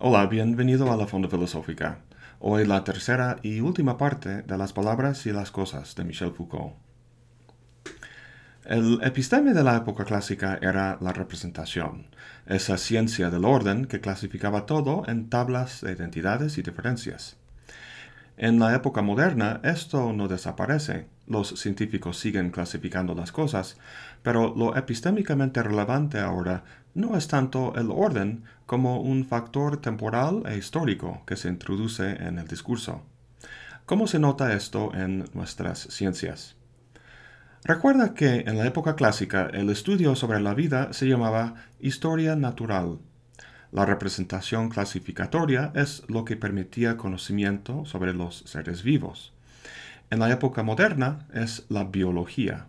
[0.00, 1.98] Hola, bienvenido a la Fonda Filosófica.
[2.38, 6.74] Hoy la tercera y última parte de las palabras y las cosas de Michel Foucault.
[8.64, 12.06] El episteme de la época clásica era la representación,
[12.46, 17.36] esa ciencia del orden que clasificaba todo en tablas de identidades y diferencias.
[18.40, 21.08] En la época moderna esto no desaparece.
[21.26, 23.76] Los científicos siguen clasificando las cosas,
[24.22, 26.62] pero lo epistémicamente relevante ahora
[26.94, 32.38] no es tanto el orden como un factor temporal e histórico que se introduce en
[32.38, 33.02] el discurso.
[33.86, 36.54] ¿Cómo se nota esto en nuestras ciencias?
[37.64, 43.00] Recuerda que en la época clásica el estudio sobre la vida se llamaba historia natural
[43.70, 49.32] la representación clasificatoria es lo que permitía conocimiento sobre los seres vivos.
[50.10, 52.66] En la época moderna es la biología.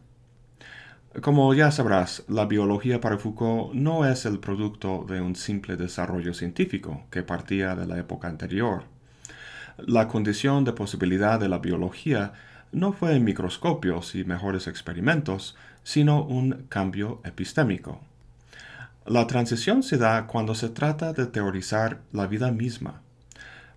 [1.22, 6.34] Como ya sabrás, la biología para Foucault no es el producto de un simple desarrollo
[6.34, 8.84] científico que partía de la época anterior.
[9.78, 12.34] La condición de posibilidad de la biología
[12.72, 18.02] no fue microscopios y mejores experimentos, sino un cambio epistémico.
[19.06, 23.02] La transición se da cuando se trata de teorizar la vida misma.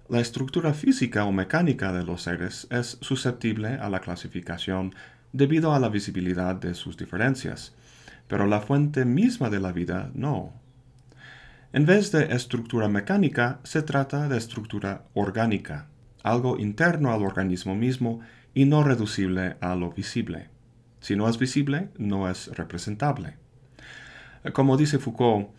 [0.08, 4.94] La estructura física o mecánica de los seres es susceptible a la clasificación
[5.32, 7.72] debido a la visibilidad de sus diferencias,
[8.28, 10.52] pero la fuente misma de la vida no.
[11.72, 15.86] En vez de estructura mecánica, se trata de estructura orgánica,
[16.22, 18.20] algo interno al organismo mismo
[18.52, 20.50] y no reducible a lo visible.
[21.00, 23.41] Si no es visible, no es representable.
[24.50, 25.50] Como dice Foucault,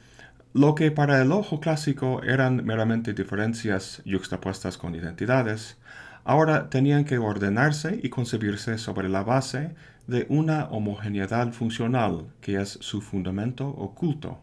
[0.54, 5.78] lo que para el ojo clásico eran meramente diferencias yuxtapuestas con identidades,
[6.26, 9.74] ahora tenían que ordenarse y concebirse sobre la base
[10.06, 14.40] de una homogeneidad funcional que es su fundamento oculto.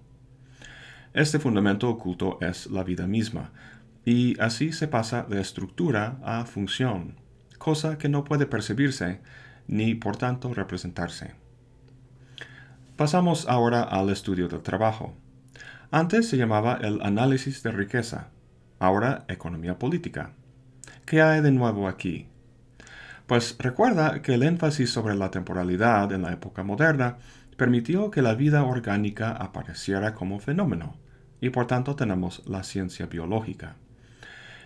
[1.13, 3.51] Este fundamento oculto es la vida misma,
[4.05, 7.17] y así se pasa de estructura a función,
[7.59, 9.21] cosa que no puede percibirse
[9.69, 11.40] ni por tanto representarse.
[13.01, 15.15] Pasamos ahora al estudio del trabajo.
[15.91, 18.29] Antes se llamaba el análisis de riqueza,
[18.79, 20.35] ahora economía política.
[21.07, 22.29] ¿Qué hay de nuevo aquí?
[23.27, 27.17] Pues recuerda que el énfasis sobre la temporalidad en la época moderna
[27.57, 30.99] permitió que la vida orgánica apareciera como fenómeno,
[31.41, 33.77] y por tanto tenemos la ciencia biológica.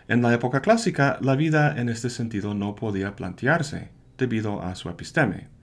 [0.09, 4.89] En la época clásica, la vida en este sentido no podía plantearse, debido a su
[4.89, 5.53] episteme.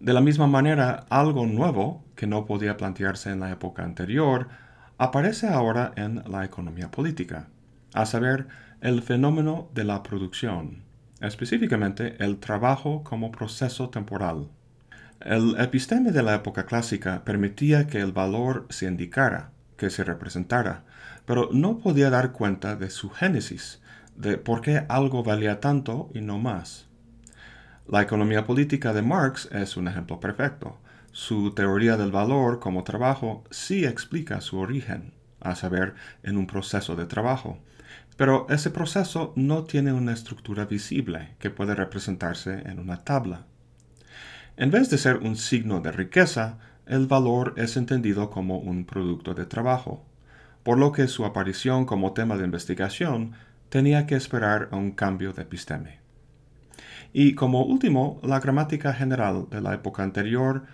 [0.00, 4.48] De la misma manera, algo nuevo, que no podía plantearse en la época anterior,
[4.96, 7.48] aparece ahora en la economía política,
[7.94, 8.46] a saber,
[8.80, 10.82] el fenómeno de la producción,
[11.20, 14.48] específicamente el trabajo como proceso temporal.
[15.20, 20.84] El episteme de la época clásica permitía que el valor se indicara, que se representara,
[21.26, 23.80] pero no podía dar cuenta de su génesis,
[24.16, 26.87] de por qué algo valía tanto y no más.
[27.90, 30.76] La economía política de Marx es un ejemplo perfecto.
[31.10, 36.96] Su teoría del valor como trabajo sí explica su origen, a saber, en un proceso
[36.96, 37.58] de trabajo.
[38.18, 43.46] Pero ese proceso no tiene una estructura visible que puede representarse en una tabla.
[44.58, 49.32] En vez de ser un signo de riqueza, el valor es entendido como un producto
[49.32, 50.04] de trabajo,
[50.62, 53.32] por lo que su aparición como tema de investigación
[53.70, 56.07] tenía que esperar a un cambio de episteme.
[57.12, 60.64] Y como último, la gramática general de la época anterior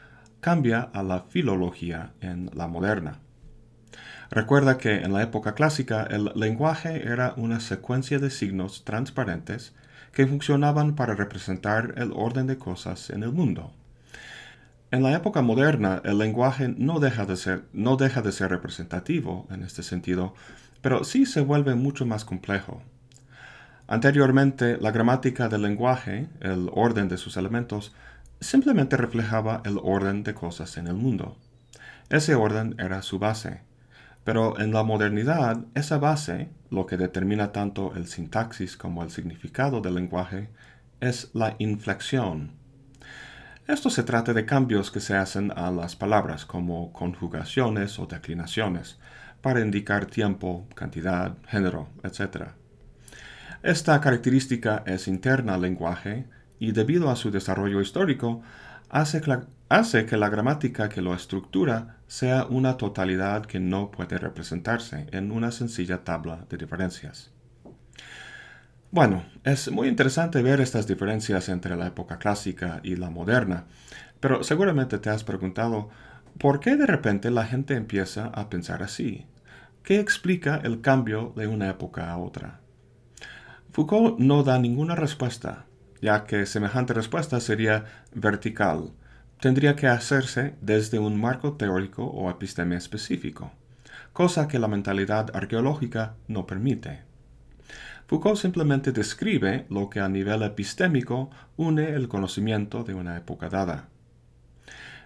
[0.40, 3.20] cambia a la filología en la moderna.
[4.30, 9.74] Recuerda que en la época clásica el lenguaje era una secuencia de signos transparentes
[10.12, 13.72] que funcionaban para representar el orden de cosas en el mundo.
[14.90, 19.46] En la época moderna el lenguaje no deja de ser, no deja de ser representativo
[19.50, 20.34] en este sentido,
[20.82, 22.82] pero sí se vuelve mucho más complejo.
[23.86, 27.94] Anteriormente, la gramática del lenguaje, el orden de sus elementos,
[28.40, 31.36] simplemente reflejaba el orden de cosas en el mundo.
[32.08, 33.60] Ese orden era su base.
[34.24, 39.82] Pero en la modernidad, esa base, lo que determina tanto el sintaxis como el significado
[39.82, 40.48] del lenguaje,
[41.00, 42.52] es la inflexión.
[43.66, 48.98] Esto se trata de cambios que se hacen a las palabras, como conjugaciones o declinaciones,
[49.42, 52.48] para indicar tiempo, cantidad, género, etc.
[53.64, 56.26] Esta característica es interna al lenguaje
[56.58, 58.42] y debido a su desarrollo histórico
[58.90, 65.32] hace que, la, gramática que lo estructura sea una totalidad que no puede representarse en
[65.32, 67.30] una sencilla tabla de diferencias.
[68.90, 73.64] Bueno, es muy interesante ver estas diferencias entre la época clásica y la moderna,
[74.20, 75.88] pero seguramente te has preguntado,
[76.36, 79.26] ¿por qué de repente la gente empieza a pensar así?
[79.82, 82.63] que explica el cambio de una época a otra.
[83.74, 85.64] Foucault no da ninguna respuesta,
[86.00, 88.92] ya que semejante respuesta sería vertical,
[89.40, 93.50] tendría que hacerse desde un marco teórico o episteme específico,
[94.12, 97.00] cosa que la mentalidad arqueológica no permite.
[98.06, 103.88] Foucault simplemente describe lo que a nivel epistémico une el conocimiento de una época dada.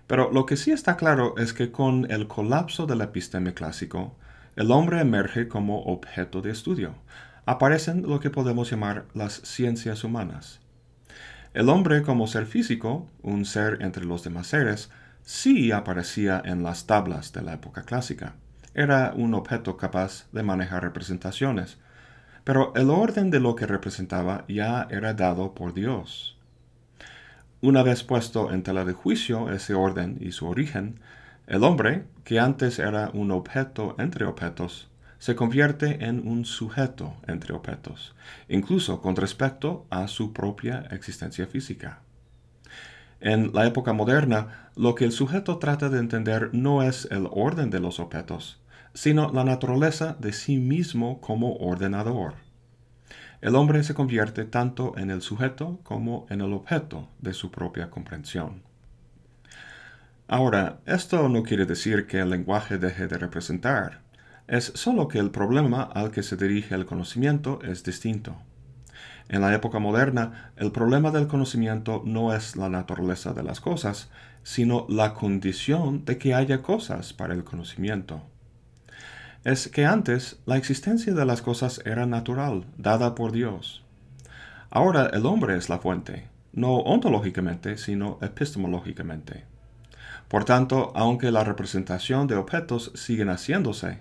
[0.06, 4.18] Pero lo que sí está claro es que con el colapso del episteme clásico,
[4.56, 6.96] el hombre emerge como objeto de estudio.
[7.48, 10.60] Aparecen lo que podemos llamar las ciencias humanas.
[11.54, 14.90] El hombre como ser físico, un ser entre los demás seres,
[15.22, 18.34] sí aparecía en las tablas de la época clásica.
[18.74, 21.78] Era un objeto capaz de manejar representaciones,
[22.44, 26.36] pero el orden de lo que representaba ya era dado por Dios.
[27.62, 31.00] Una vez puesto en tela de juicio ese orden y su origen,
[31.46, 37.54] el hombre, que antes era un objeto entre objetos, se convierte en un sujeto entre
[37.54, 38.14] objetos,
[38.48, 42.00] incluso con respecto a su propia existencia física.
[43.20, 47.70] En la época moderna, lo que el sujeto trata de entender no es el orden
[47.70, 48.60] de los objetos,
[48.94, 52.34] sino la naturaleza de sí mismo como ordenador
[53.40, 57.88] el hombre se convierte tanto en el sujeto como en el objeto de su propia
[57.88, 58.62] comprensión.
[60.26, 64.02] Ahora, esto no quiere decir que el lenguaje deje de representar,
[64.48, 68.36] es solo que el problema al que se dirige el conocimiento es distinto.
[69.28, 74.10] En la época moderna, el problema del conocimiento no es la naturaleza de las cosas,
[74.42, 78.22] sino la condición de que haya cosas para el conocimiento
[79.44, 83.82] es que antes la existencia de las cosas era natural, dada por Dios.
[84.70, 89.44] Ahora el hombre es la fuente, no ontológicamente, sino epistemológicamente.
[90.28, 94.00] Por tanto, aunque la representación de objetos sigue haciéndose,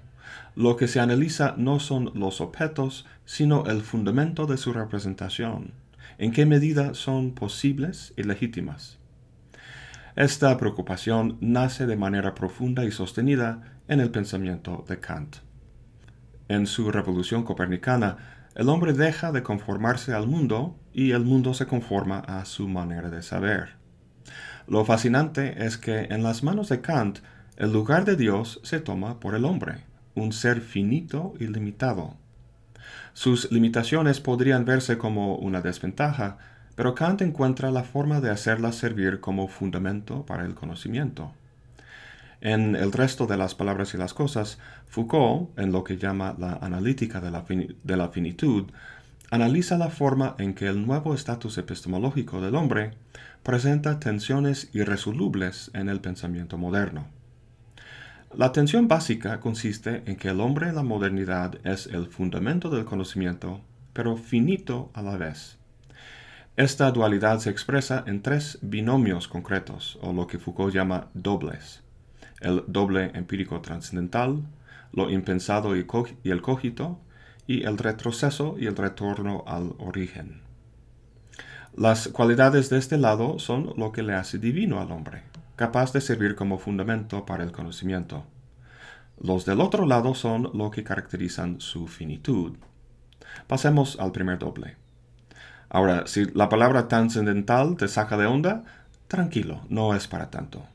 [0.55, 5.73] lo que se analiza no son los objetos, sino el fundamento de su representación,
[6.17, 8.97] en qué medida son posibles y legítimas.
[10.15, 15.37] Esta preocupación nace de manera profunda y sostenida en el pensamiento de Kant.
[16.47, 18.17] En su revolución copernicana,
[18.55, 23.11] el hombre deja de conformarse al mundo y el mundo se conforma a su manera
[23.11, 23.75] de saber.
[24.67, 27.19] Lo fascinante es que en las manos de Kant
[27.55, 29.83] el lugar de Dios se toma por el hombre,
[30.17, 32.15] un ser finito y limitado.
[33.13, 36.37] Sus limitaciones podrían verse como una desventaja,
[36.75, 41.33] pero Kant encuentra la forma de hacerlas servir como fundamento para el conocimiento.
[42.41, 46.53] En el resto de las palabras y las cosas, Foucault, en lo que llama la
[46.61, 47.31] analítica de
[47.97, 48.65] la, finitud,
[49.31, 52.91] analiza la forma en que el nuevo estatus epistemológico del hombre
[53.41, 57.16] presenta tensiones irresolubles en el pensamiento moderno.
[58.35, 62.85] La tensión básica consiste en que el hombre en la modernidad es el fundamento del
[62.85, 63.61] conocimiento,
[63.93, 65.57] pero finito a la vez.
[66.55, 71.83] Esta dualidad se expresa en tres binomios concretos, o lo que Foucault llama dobles
[72.41, 74.43] el doble empírico trascendental,
[74.91, 75.85] lo impensado y,
[76.23, 76.99] el cogito,
[77.45, 80.41] y el retroceso y el retorno al origen.
[81.75, 85.23] Las cualidades de este lado son lo que le hace divino al hombre,
[85.57, 88.23] capaz de servir como fundamento para el conocimiento.
[89.19, 92.55] Los del otro lado son lo que caracterizan su finitud.
[93.47, 94.77] Pasemos al primer doble.
[95.67, 98.63] Ahora, si la palabra trascendental te saca de onda,
[99.07, 100.65] tranquilo, no es para tanto.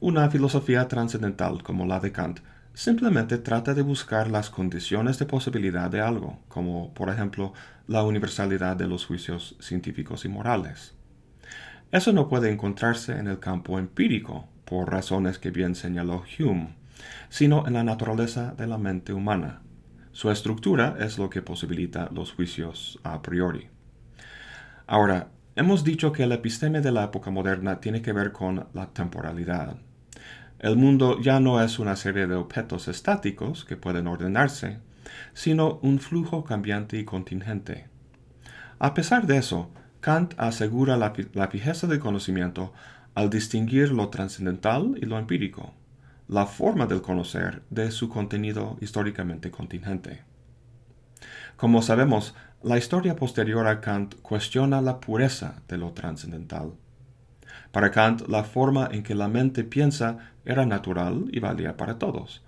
[0.00, 2.40] Una filosofía trascendental como la de Kant
[2.74, 7.52] simplemente trata de buscar las condiciones de posibilidad de algo, como por ejemplo
[7.86, 10.94] la universalidad de los juicios científicos y morales.
[11.92, 16.74] Eso no puede encontrarse en el campo empírico, por razones que bien señaló Hume,
[17.28, 19.60] sino en la naturaleza de la mente humana.
[20.12, 23.68] Su estructura es lo que posibilita los juicios a priori.
[24.86, 28.86] Ahora, hemos dicho que el episteme de la época moderna tiene que ver con la
[28.86, 29.76] temporalidad.
[30.60, 34.78] El mundo ya no es una serie de objetos estáticos que pueden ordenarse,
[35.34, 37.88] sino un flujo cambiante y contingente.
[38.78, 39.70] A pesar de eso,
[40.02, 41.12] Kant asegura la,
[41.46, 42.72] fijeza del conocimiento
[43.14, 45.74] al distinguir lo trascendental y lo empírico,
[46.26, 50.24] la forma del conocer de su contenido históricamente contingente.
[51.56, 56.72] Como sabemos, la historia posterior a Kant cuestiona la pureza de lo trascendental.
[57.70, 62.42] Para Kant, la forma en que la mente piensa era natural y valía para todos.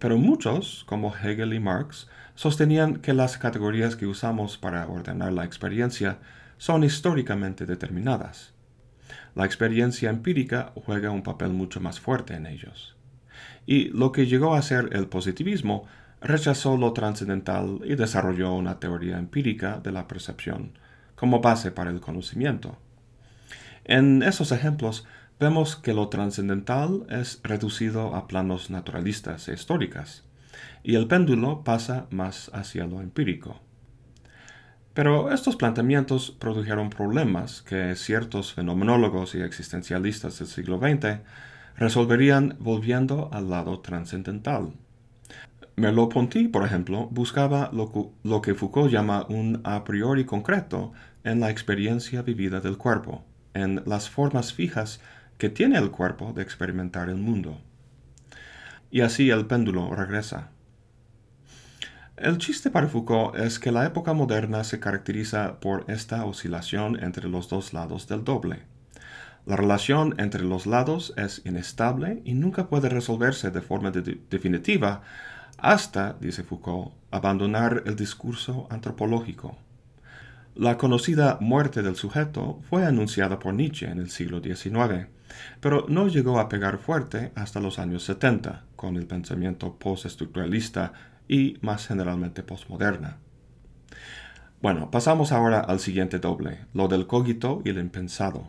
[0.00, 5.44] Pero muchos, como Hegel y Marx, sostenían que las categorías que usamos para ordenar la
[5.44, 6.18] experiencia
[6.58, 8.52] son históricamente determinadas.
[9.34, 12.94] La experiencia empírica juega un papel mucho más fuerte en ellos.
[13.66, 15.86] y lo que llegó a ser el positivismo
[16.20, 20.72] rechazó lo trascendental y desarrolló una teoría empírica de la percepción
[21.14, 22.78] como base para el conocimiento.
[23.84, 25.06] En esos ejemplos
[25.40, 30.24] vemos que lo trascendental es reducido a planos naturalistas e históricas,
[30.82, 33.60] y el péndulo pasa más hacia lo empírico.
[34.98, 41.20] Pero estos planteamientos produjeron problemas que ciertos fenomenólogos y existencialistas del siglo XX
[41.76, 44.72] resolverían volviendo al lado trascendental.
[45.76, 50.90] Merleau-Ponty, por ejemplo, buscaba lo, lo, que Foucault llama un a priori concreto
[51.22, 53.24] en la experiencia vivida del cuerpo,
[53.54, 55.00] en las formas fijas
[55.38, 57.60] que tiene el cuerpo de experimentar el mundo.
[58.90, 60.50] Y así el péndulo regresa.
[62.20, 67.28] El chiste para Foucault es que la época moderna se caracteriza por esta oscilación entre
[67.28, 68.62] los dos lados del doble.
[69.46, 75.02] La relación entre los lados es inestable y nunca puede resolverse de forma definitiva
[75.58, 79.56] hasta, dice Foucault, abandonar el discurso antropológico.
[80.56, 85.06] La conocida muerte del sujeto fue anunciada por Nietzsche en el siglo XIX,
[85.60, 90.92] pero no llegó a pegar fuerte hasta los años 70, con el pensamiento postestructuralista
[91.28, 93.18] y más generalmente postmoderna.
[94.60, 98.48] Bueno, pasamos ahora al siguiente doble, lo del cogito y el impensado.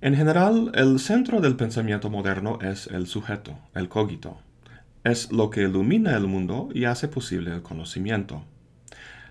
[0.00, 4.40] En general, el centro del pensamiento moderno es el sujeto, el cogito.
[5.04, 8.42] Es lo que ilumina el mundo y hace posible el conocimiento.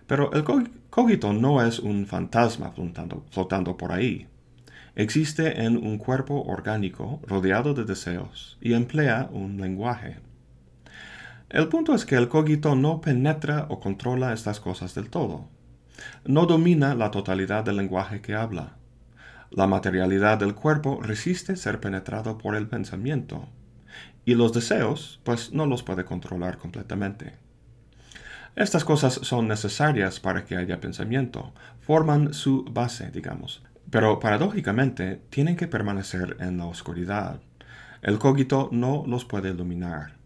[0.07, 0.45] Pero el
[0.89, 4.27] cogito no es un fantasma flotando, flotando por ahí.
[4.95, 10.19] Existe en un cuerpo orgánico rodeado de deseos y emplea un lenguaje.
[11.51, 15.49] El punto es que el cogito no penetra o controla estas cosas del todo.
[16.23, 18.77] No domina la totalidad del lenguaje que habla.
[19.49, 23.49] La materialidad del cuerpo resiste ser penetrado por el pensamiento.
[24.23, 27.33] Y los deseos, pues no los puede controlar completamente.
[28.55, 35.57] Estas cosas son necesarias para que haya pensamiento, forman su base, digamos, pero paradójicamente tienen
[35.57, 37.41] que permanecer en la oscuridad.
[38.01, 40.20] El cogito no los puede iluminar.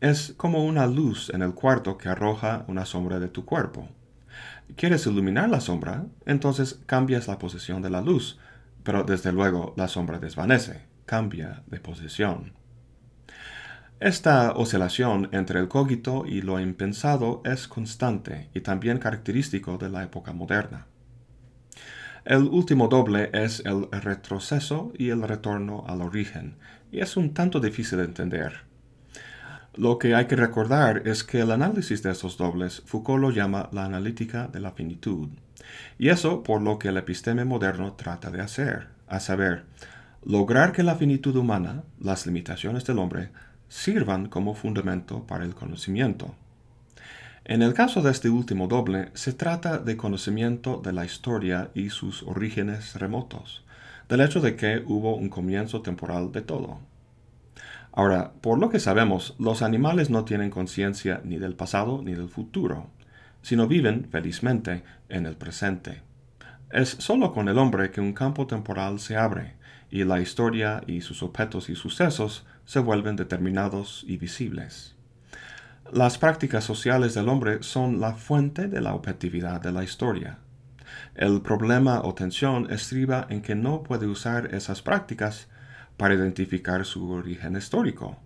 [0.00, 3.88] Es como una luz en el cuarto que arroja una sombra de tu cuerpo.
[4.76, 6.06] ¿Quieres iluminar la sombra?
[6.26, 8.38] Entonces cambias la posición de la luz,
[8.82, 12.52] pero desde luego la sombra desvanece, cambia de posición.
[14.00, 20.02] Esta oscilación entre el cogito y lo impensado es constante y también característico de la
[20.02, 20.86] época moderna.
[22.24, 26.56] El último doble es el retroceso y el retorno al origen,
[26.90, 28.73] y es un tanto difícil de entender.
[29.76, 33.68] Lo que hay que recordar es que el análisis de esos dobles Foucault lo llama
[33.72, 35.30] la analítica de la finitud,
[35.98, 39.64] y eso por lo que el episteme moderno trata de hacer, a saber,
[40.24, 43.30] lograr que la finitud humana, las limitaciones del hombre,
[43.68, 46.36] sirvan como fundamento para el conocimiento.
[47.44, 51.90] En el caso de este último doble, se trata de conocimiento de la historia y
[51.90, 53.64] sus orígenes remotos,
[54.08, 56.78] del hecho de que hubo un comienzo temporal de todo.
[57.96, 62.28] Ahora, por lo que sabemos, los animales no tienen conciencia ni del pasado ni del
[62.28, 62.90] futuro,
[63.40, 66.02] sino viven, felizmente, en el presente.
[66.70, 69.54] Es sólo con el hombre que un campo temporal se abre,
[69.90, 74.96] y la historia y sus objetos y sucesos se vuelven determinados y visibles.
[75.92, 80.38] Las prácticas sociales del hombre son la fuente de la objetividad de la historia.
[81.14, 85.46] El problema o tensión estriba en que no puede usar esas prácticas
[85.96, 88.18] para identificar su origen histórico.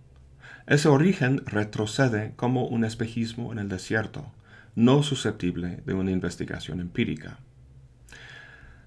[0.67, 4.31] Ese origen retrocede como un espejismo en el desierto,
[4.75, 7.39] no susceptible de una investigación empírica.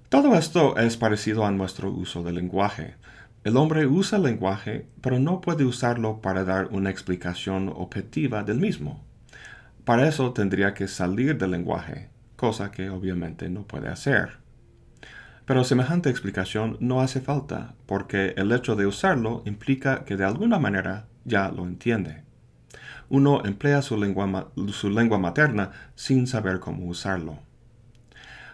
[0.08, 2.96] Todo esto es parecido a nuestro uso del lenguaje.
[3.44, 8.58] El hombre usa el lenguaje, pero no puede usarlo para dar una explicación objetiva del
[8.58, 9.02] mismo.
[9.84, 14.41] Para eso tendría que salir del lenguaje, cosa que obviamente no puede hacer.
[15.52, 20.58] Pero semejante explicación no hace falta, porque el hecho de usarlo implica que de alguna
[20.58, 22.22] manera ya lo entiende.
[23.10, 27.38] Uno emplea su lengua, su lengua materna sin saber cómo usarlo.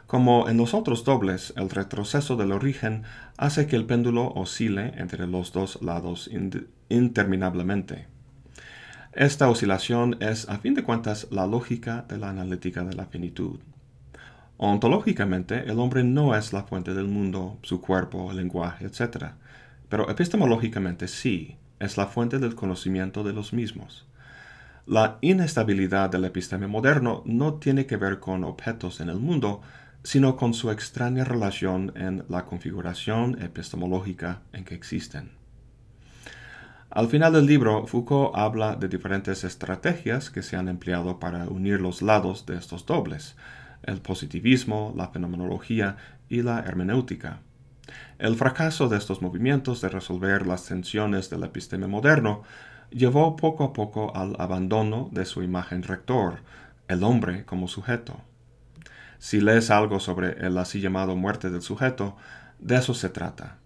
[0.08, 3.04] Como en los otros dobles, el retroceso del origen
[3.36, 6.28] hace que el péndulo oscile entre los dos lados
[6.88, 8.08] interminablemente.
[9.12, 13.60] Esta oscilación es, a fin de cuentas, la lógica de la analítica de la finitud.
[14.60, 19.26] Ontológicamente, el hombre no es la fuente del mundo, su cuerpo, el lenguaje, etc.
[19.88, 24.08] Pero epistemológicamente sí, es la fuente del conocimiento de los mismos.
[24.84, 29.60] La inestabilidad del episteme moderno no tiene que ver con objetos en el mundo,
[30.02, 35.30] sino con su extraña relación en la configuración epistemológica en que existen.
[36.90, 41.80] Al final del libro, Foucault habla de diferentes estrategias que se han empleado para unir
[41.80, 43.36] los lados de estos dobles,
[43.88, 45.96] el positivismo, la fenomenología
[46.28, 47.40] y la hermenéutica.
[48.18, 52.42] El fracaso de estos movimientos de resolver las tensiones del episteme moderno
[52.90, 56.40] llevó poco a poco al abandono de su imagen rector,
[56.86, 58.20] el hombre como sujeto.
[59.18, 62.16] Si lees algo sobre el así llamado muerte del sujeto,
[62.58, 63.58] de eso se trata.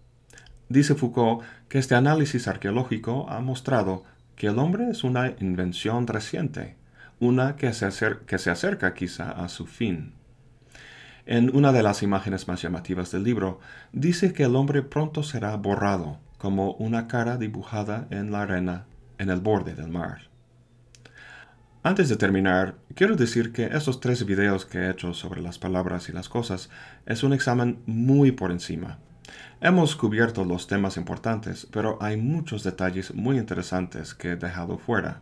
[0.69, 4.03] Dice Foucault que este análisis arqueológico ha mostrado
[4.35, 6.77] que el hombre es una invención reciente,
[7.23, 10.13] una que se, acerca quizá a su fin.
[11.25, 13.59] En una de las imágenes más llamativas del libro,
[13.93, 18.85] dice que el hombre pronto será borrado, como una cara dibujada en la arena
[19.17, 20.33] en el borde del mar.
[21.81, 26.09] Antes de terminar, quiero decir que estos tres videos que he hecho sobre las palabras
[26.09, 26.69] y las cosas
[27.05, 28.99] es un examen muy por encima.
[29.61, 35.21] Hemos cubierto los temas importantes, pero hay muchos detalles muy interesantes que he dejado fuera.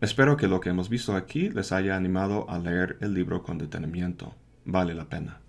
[0.00, 3.58] Espero que lo que hemos visto aquí les haya animado a leer el libro con
[3.58, 4.34] detenimiento.
[4.64, 5.40] Vale la pena.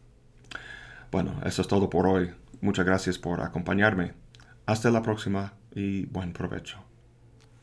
[1.11, 2.31] Bueno, eso es todo por hoy.
[2.61, 4.13] Muchas gracias por acompañarme.
[4.65, 6.88] Hasta la próxima y buen provecho.